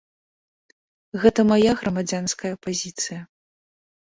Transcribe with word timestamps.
Гэта 1.25 1.39
мая 1.51 1.73
грамадзянская 1.83 2.53
пазіцыя. 2.65 3.21